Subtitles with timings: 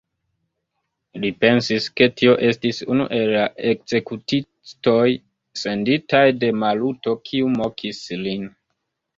[1.25, 3.37] Li pensis, ke tio estis unu el
[3.73, 5.05] ekzekutistoj,
[5.65, 8.51] senditaj de Maluto, kiu mokis lin.